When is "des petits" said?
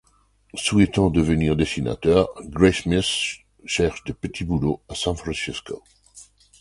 4.05-4.43